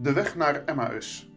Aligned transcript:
De 0.00 0.12
weg 0.12 0.36
naar 0.36 0.64
Emmaus. 0.64 1.28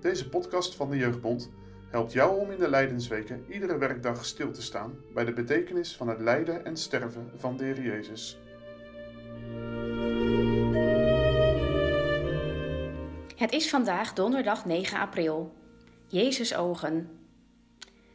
Deze 0.00 0.28
podcast 0.28 0.74
van 0.74 0.90
de 0.90 0.96
Jeugdbond 0.96 1.50
helpt 1.88 2.12
jou 2.12 2.40
om 2.40 2.50
in 2.50 2.58
de 2.58 2.68
Lijdensweken 2.68 3.44
iedere 3.48 3.78
werkdag 3.78 4.24
stil 4.24 4.52
te 4.52 4.62
staan 4.62 4.94
bij 5.14 5.24
de 5.24 5.32
betekenis 5.32 5.96
van 5.96 6.08
het 6.08 6.20
lijden 6.20 6.64
en 6.64 6.76
sterven 6.76 7.30
van 7.36 7.56
de 7.56 7.82
Jezus. 7.82 8.38
Het 13.36 13.52
is 13.52 13.70
vandaag 13.70 14.12
donderdag 14.12 14.64
9 14.64 14.98
april. 14.98 15.54
Jezus 16.06 16.54
ogen. 16.54 17.08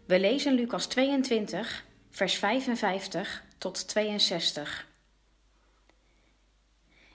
We 0.06 0.20
lezen 0.20 0.54
Lucas 0.54 0.88
22, 0.88 1.86
vers 2.10 2.36
55 2.36 3.44
tot 3.58 3.88
62. 3.88 4.94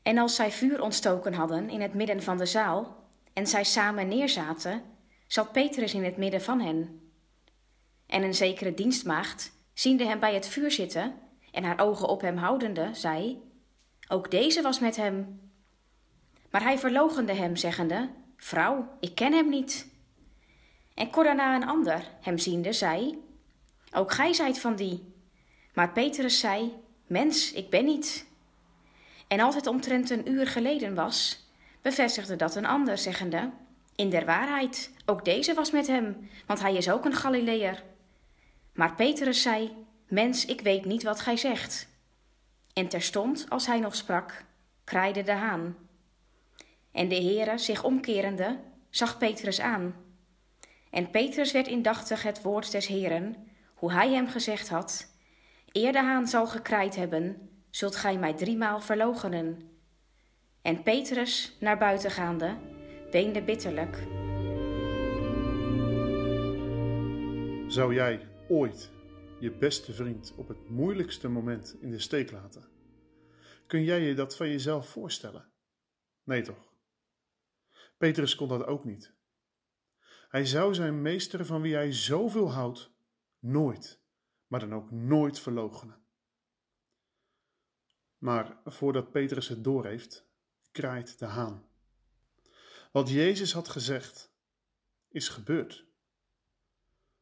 En 0.02 0.18
als 0.18 0.34
zij 0.34 0.50
vuur 0.50 0.82
ontstoken 0.82 1.34
hadden 1.34 1.70
in 1.70 1.80
het 1.80 1.94
midden 1.94 2.22
van 2.22 2.38
de 2.38 2.46
zaal 2.46 3.08
en 3.32 3.46
zij 3.46 3.64
samen 3.64 4.08
neerzaten, 4.08 4.82
zat 5.26 5.52
Petrus 5.52 5.94
in 5.94 6.04
het 6.04 6.16
midden 6.16 6.42
van 6.42 6.60
hen. 6.60 7.00
En 8.06 8.22
een 8.22 8.34
zekere 8.34 8.74
dienstmaagd, 8.74 9.52
ziende 9.72 10.04
hem 10.04 10.20
bij 10.20 10.34
het 10.34 10.48
vuur 10.48 10.70
zitten 10.70 11.14
en 11.52 11.64
haar 11.64 11.80
ogen 11.80 12.08
op 12.08 12.20
hem 12.20 12.36
houdende, 12.36 12.90
zei: 12.92 13.42
Ook 14.08 14.30
deze 14.30 14.62
was 14.62 14.80
met 14.80 14.96
hem. 14.96 15.40
Maar 16.50 16.62
hij 16.62 16.78
verloochende 16.78 17.34
hem, 17.34 17.56
zeggende: 17.56 18.10
Vrouw, 18.36 18.96
ik 19.00 19.14
ken 19.14 19.32
hem 19.32 19.48
niet. 19.48 19.88
En 20.94 21.10
kort 21.10 21.26
daarna 21.26 21.54
een 21.54 21.68
ander, 21.68 22.08
hem 22.20 22.38
ziende, 22.38 22.72
zei: 22.72 23.18
Ook 23.92 24.12
gij 24.12 24.32
zijt 24.32 24.60
van 24.60 24.76
die. 24.76 25.14
Maar 25.74 25.92
Petrus 25.92 26.40
zei: 26.40 26.72
Mens, 27.06 27.52
ik 27.52 27.70
ben 27.70 27.84
niet. 27.84 28.26
En 29.30 29.40
het 29.40 29.66
omtrent 29.66 30.10
een 30.10 30.30
uur 30.30 30.46
geleden 30.46 30.94
was, 30.94 31.46
bevestigde 31.82 32.36
dat 32.36 32.54
een 32.54 32.66
ander, 32.66 32.98
zeggende: 32.98 33.50
In 33.94 34.10
der 34.10 34.24
waarheid, 34.24 34.90
ook 35.06 35.24
deze 35.24 35.54
was 35.54 35.70
met 35.70 35.86
hem, 35.86 36.28
want 36.46 36.60
hij 36.60 36.74
is 36.74 36.90
ook 36.90 37.04
een 37.04 37.14
Galileër. 37.14 37.82
Maar 38.72 38.94
Petrus 38.94 39.42
zei: 39.42 39.86
Mens, 40.08 40.44
ik 40.44 40.60
weet 40.60 40.84
niet 40.84 41.02
wat 41.02 41.20
gij 41.20 41.36
zegt. 41.36 41.88
En 42.72 42.88
terstond, 42.88 43.46
als 43.48 43.66
hij 43.66 43.78
nog 43.78 43.94
sprak, 43.94 44.44
kraaide 44.84 45.22
de 45.22 45.32
haan. 45.32 45.76
En 46.92 47.08
de 47.08 47.14
Heere, 47.22 47.58
zich 47.58 47.84
omkerende, 47.84 48.58
zag 48.88 49.18
Petrus 49.18 49.60
aan. 49.60 49.94
En 50.90 51.10
Petrus 51.10 51.52
werd 51.52 51.68
indachtig 51.68 52.22
het 52.22 52.42
woord 52.42 52.70
des 52.70 52.86
Heeren, 52.86 53.36
hoe 53.74 53.92
hij 53.92 54.12
hem 54.12 54.28
gezegd 54.28 54.68
had: 54.68 55.14
Eer 55.72 55.92
de 55.92 56.02
haan 56.02 56.28
zal 56.28 56.46
gekraaid 56.46 56.96
hebben, 56.96 57.49
zult 57.70 57.96
gij 57.96 58.18
mij 58.18 58.34
driemaal 58.34 58.80
verloochenen. 58.80 59.70
En 60.62 60.82
Petrus, 60.82 61.56
naar 61.60 61.78
buiten 61.78 62.10
gaande, 62.10 62.58
weende 63.10 63.42
bitterlijk. 63.42 63.96
Zou 67.72 67.94
jij 67.94 68.28
ooit 68.48 68.90
je 69.40 69.52
beste 69.52 69.92
vriend 69.92 70.34
op 70.36 70.48
het 70.48 70.68
moeilijkste 70.68 71.28
moment 71.28 71.76
in 71.80 71.90
de 71.90 71.98
steek 71.98 72.30
laten? 72.30 72.68
Kun 73.66 73.84
jij 73.84 74.00
je 74.00 74.14
dat 74.14 74.36
van 74.36 74.48
jezelf 74.48 74.88
voorstellen? 74.88 75.52
Nee 76.24 76.42
toch? 76.42 76.72
Petrus 77.98 78.34
kon 78.34 78.48
dat 78.48 78.66
ook 78.66 78.84
niet. 78.84 79.14
Hij 80.28 80.46
zou 80.46 80.74
zijn 80.74 81.02
meester 81.02 81.46
van 81.46 81.62
wie 81.62 81.74
hij 81.74 81.92
zoveel 81.92 82.52
houdt 82.52 82.92
nooit, 83.38 84.02
maar 84.46 84.60
dan 84.60 84.74
ook 84.74 84.90
nooit 84.90 85.38
verloochenen. 85.38 86.02
Maar 88.20 88.60
voordat 88.64 89.10
Petrus 89.10 89.48
het 89.48 89.64
doorheeft, 89.64 90.26
kraait 90.72 91.18
de 91.18 91.24
haan. 91.24 91.68
Wat 92.92 93.08
Jezus 93.08 93.52
had 93.52 93.68
gezegd, 93.68 94.32
is 95.08 95.28
gebeurd. 95.28 95.86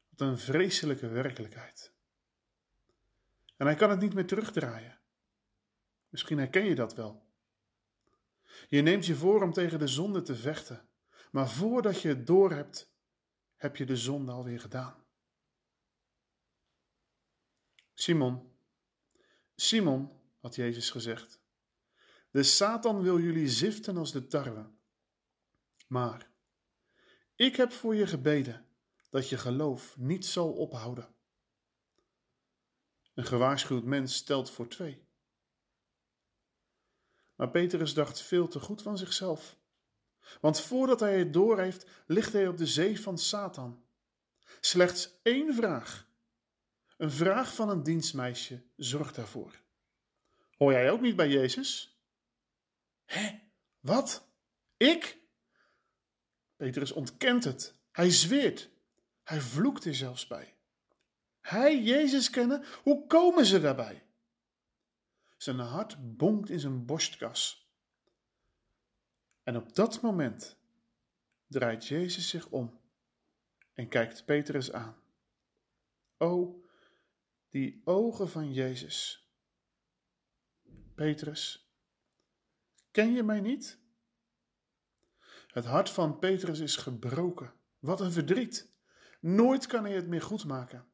Wat 0.09 0.29
een 0.29 0.39
vreselijke 0.39 1.09
werkelijkheid. 1.09 1.93
En 3.57 3.67
hij 3.67 3.75
kan 3.75 3.91
het 3.91 4.01
niet 4.01 4.15
meer 4.15 4.27
terugdraaien. 4.27 4.99
Misschien 6.09 6.39
herken 6.39 6.65
je 6.65 6.75
dat 6.75 6.95
wel. 6.95 7.27
Je 8.69 8.83
neemt 8.83 9.07
je 9.07 9.15
voor 9.15 9.43
om 9.43 9.53
tegen 9.53 9.79
de 9.79 9.87
zonde 9.87 10.23
te 10.23 10.37
vechten, 10.37 10.89
maar 11.31 11.49
voordat 11.49 12.03
je 12.03 12.09
het 12.09 12.27
doorhebt, 12.27 12.93
heb 13.57 13.77
je 13.77 13.87
de 13.87 13.97
zonde 13.97 14.33
alweer 14.33 14.61
gedaan. 14.61 15.05
Simon, 17.95 18.53
Simon, 19.55 20.18
Jezus 20.55 20.91
gezegd. 20.91 21.41
De 22.31 22.43
Satan 22.43 23.03
wil 23.03 23.21
jullie 23.21 23.49
ziften 23.49 23.97
als 23.97 24.13
de 24.13 24.27
tarwe. 24.27 24.71
Maar 25.87 26.31
ik 27.35 27.57
heb 27.57 27.73
voor 27.73 27.95
je 27.95 28.07
gebeden 28.07 28.67
dat 29.11 29.29
je 29.29 29.39
geloof 29.39 29.97
niet 29.97 30.27
zal 30.27 30.53
ophouden. 30.53 31.15
Een 33.15 33.25
gewaarschuwd 33.25 33.85
mens 33.85 34.15
stelt 34.15 34.51
voor 34.51 34.69
twee. 34.69 35.07
Maar 37.35 37.51
Petrus 37.51 37.95
dacht 37.95 38.21
veel 38.21 38.49
te 38.49 38.61
goed 38.61 38.83
van 38.83 38.99
zichzelf. 38.99 39.57
Want 40.41 40.61
voordat 40.61 41.01
hij 41.01 41.19
het 41.19 41.33
doorheeft, 41.33 41.87
ligt 42.07 42.33
hij 42.33 42.49
op 42.49 42.57
de 42.57 42.67
zee 42.67 43.01
van 43.01 43.19
Satan. 43.19 43.85
Slechts 44.61 45.19
één 45.23 45.55
vraag, 45.55 46.09
een 46.97 47.11
vraag 47.11 47.55
van 47.55 47.69
een 47.69 47.83
dienstmeisje, 47.83 48.63
zorgt 48.77 49.15
daarvoor. 49.15 49.63
Hoor 50.59 50.73
jij 50.73 50.91
ook 50.91 51.01
niet 51.01 51.17
bij 51.17 51.29
Jezus? 51.29 51.99
Hé, 53.05 53.41
wat? 53.81 54.29
Ik? 54.77 55.19
Petrus 56.57 56.93
ontkent 56.93 57.45
het. 57.45 57.75
Hij 57.93 58.11
zweert. 58.11 58.71
Hij 59.25 59.41
vloekt 59.41 59.85
er 59.85 59.95
zelfs 59.95 60.27
bij. 60.27 60.55
Hij 61.41 61.83
Jezus 61.83 62.31
kennen? 62.31 62.65
Hoe 62.83 63.07
komen 63.07 63.47
ze 63.47 63.61
daarbij? 63.61 64.03
Zijn 65.37 65.59
hart 65.59 66.17
bonkt 66.17 66.51
in 66.51 66.61
zijn 66.61 66.87
borstkas. 66.87 67.71
En 69.43 69.57
op 69.57 69.75
dat 69.75 70.01
moment 70.01 70.57
draait 71.47 71.87
Jezus 71.87 72.29
zich 72.29 72.49
om 72.49 72.81
en 73.75 73.89
kijkt 73.89 74.25
Petrus 74.25 74.73
aan. 74.73 74.97
O, 76.17 76.63
die 77.49 77.81
ogen 77.85 78.29
van 78.29 78.53
Jezus. 78.53 79.28
Petrus, 80.99 81.73
ken 82.91 83.13
je 83.13 83.23
mij 83.23 83.41
niet? 83.41 83.79
Het 85.47 85.65
hart 85.65 85.91
van 85.91 86.19
Petrus 86.19 86.59
is 86.59 86.77
gebroken. 86.77 87.55
Wat 87.79 88.01
een 88.01 88.13
verdriet. 88.13 88.73
Nooit 89.21 89.67
kan 89.67 89.85
hij 89.85 89.95
het 89.95 90.07
meer 90.07 90.23
goed 90.23 90.45
maken. 90.45 90.89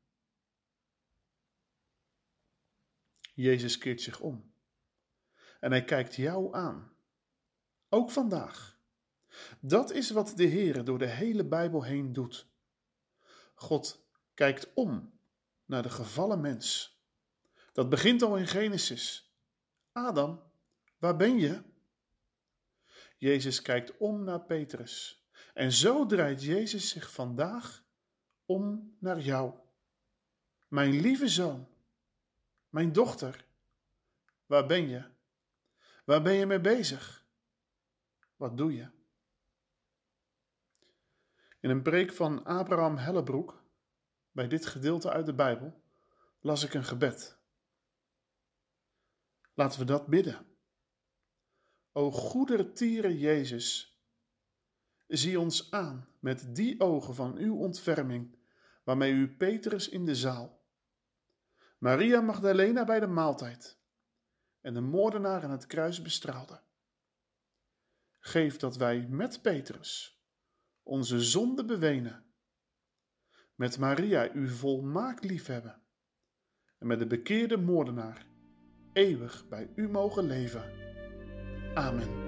Jezus 3.34 3.78
keert 3.78 4.00
zich 4.00 4.20
om 4.20 4.54
en 5.60 5.70
hij 5.70 5.84
kijkt 5.84 6.14
jou 6.14 6.54
aan. 6.54 6.97
Ook 7.88 8.10
vandaag. 8.10 8.78
Dat 9.60 9.91
is 9.91 10.10
wat 10.10 10.32
de 10.37 10.44
Heer 10.44 10.84
door 10.84 10.98
de 10.98 11.09
hele 11.09 11.44
Bijbel 11.44 11.82
heen 11.82 12.12
doet. 12.12 12.48
God 13.54 14.09
kijkt 14.34 14.75
om 14.75 15.19
naar 15.64 15.82
de 15.82 15.91
gevallen 15.91 16.41
mens. 16.41 16.98
Dat 17.72 17.88
begint 17.88 18.22
al 18.22 18.37
in 18.37 18.47
Genesis. 18.47 19.24
Adam, 19.94 20.43
waar 20.99 21.16
ben 21.16 21.38
je? 21.38 21.62
Jezus 23.16 23.62
kijkt 23.62 23.97
om 23.97 24.25
naar 24.25 24.41
Petrus. 24.41 25.25
En 25.53 25.72
zo 25.72 26.06
draait 26.06 26.43
Jezus 26.43 26.88
zich 26.88 27.12
vandaag 27.12 27.84
om 28.44 28.97
naar 28.99 29.21
jou. 29.21 29.55
Mijn 30.69 31.00
lieve 31.00 31.28
zoon, 31.28 31.69
mijn 32.69 32.93
dochter, 32.93 33.44
waar 34.47 34.66
ben 34.66 34.88
je? 34.88 35.05
Waar 36.05 36.23
ben 36.23 36.35
je 36.35 36.46
mee 36.46 36.61
bezig? 36.61 37.26
Wat 38.37 38.56
doe 38.56 38.75
je? 38.75 38.88
In 41.61 41.70
een 41.70 41.82
preek 41.82 42.12
van 42.12 42.44
Abraham 42.44 42.96
Hellebroek, 42.96 43.64
bij 44.31 44.49
dit 44.49 44.67
gedeelte 44.67 45.11
uit 45.11 45.26
de 45.26 45.35
Bijbel, 45.35 45.82
las 46.41 46.64
ik 46.64 46.75
een 46.75 46.85
gebed. 46.85 47.43
Laten 49.55 49.79
we 49.79 49.85
dat 49.85 50.06
bidden. 50.06 50.47
O 51.93 52.11
goedertiere 52.11 53.19
Jezus, 53.19 53.99
zie 55.06 55.41
ons 55.41 55.71
aan 55.71 56.09
met 56.19 56.55
die 56.55 56.81
ogen 56.81 57.15
van 57.15 57.37
uw 57.37 57.56
ontferming, 57.56 58.39
waarmee 58.85 59.12
u 59.12 59.37
Petrus 59.37 59.89
in 59.89 60.05
de 60.05 60.15
zaal, 60.15 60.62
Maria 61.79 62.21
Magdalena 62.21 62.85
bij 62.85 63.01
de 63.01 63.06
maaltijd 63.06 63.79
en 64.61 64.75
de 64.75 64.81
moordenaar 64.81 65.43
aan 65.43 65.51
het 65.51 65.67
kruis 65.67 66.03
bestraalde. 66.03 66.62
Geef 68.19 68.56
dat 68.56 68.77
wij 68.77 69.06
met 69.09 69.43
Petrus 69.43 70.23
onze 70.83 71.21
zonde 71.21 71.65
bewenen, 71.65 72.25
met 73.55 73.79
Maria 73.79 74.33
u 74.33 74.49
volmaakt 74.49 75.25
liefhebben 75.25 75.83
en 76.79 76.87
met 76.87 76.99
de 76.99 77.06
bekeerde 77.06 77.56
moordenaar 77.56 78.27
eeuwig 78.94 79.44
bij 79.49 79.69
u 79.75 79.88
mogen 79.88 80.26
leven. 80.26 80.62
Amen. 81.75 82.24